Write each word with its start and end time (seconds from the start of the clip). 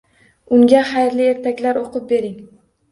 Unga 0.57 0.81
xayrli 0.93 1.29
ertaklar 1.35 1.83
o‘qib 1.87 2.11
bering 2.15 2.39